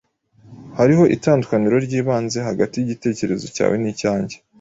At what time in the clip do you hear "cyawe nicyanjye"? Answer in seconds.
3.55-4.35